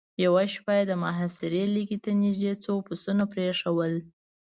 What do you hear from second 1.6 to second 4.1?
ليکې ته نېزدې څو پسونه پرېښودل.